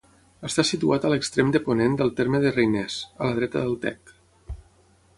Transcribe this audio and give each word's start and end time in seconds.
Està 0.47 0.63
situat 0.69 1.05
a 1.05 1.11
l'extrem 1.13 1.51
de 1.57 1.61
ponent 1.69 1.99
del 2.01 2.13
terme 2.21 2.41
de 2.47 2.55
Reiners, 2.57 2.99
a 3.23 3.31
la 3.31 3.39
dreta 3.41 3.67
del 3.67 3.81
Tec. 3.87 4.19